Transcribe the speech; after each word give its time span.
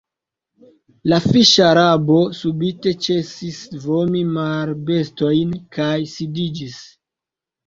La 1.11 1.17
fiŝ-Arabo 1.25 2.17
subite 2.37 2.93
ĉesis 3.09 3.61
vomi 3.85 4.25
marbestojn 4.39 5.53
kaj 5.79 5.93
sidiĝis. 6.17 6.81